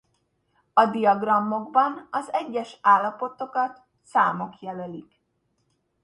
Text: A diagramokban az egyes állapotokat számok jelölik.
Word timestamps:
A 0.73 0.85
diagramokban 0.85 2.07
az 2.11 2.33
egyes 2.33 2.77
állapotokat 2.81 3.81
számok 4.03 4.59
jelölik. 4.61 5.21